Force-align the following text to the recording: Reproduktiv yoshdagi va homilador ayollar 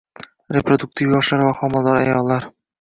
Reproduktiv 0.57 1.13
yoshdagi 1.17 1.47
va 1.51 1.55
homilador 1.61 2.03
ayollar 2.05 2.53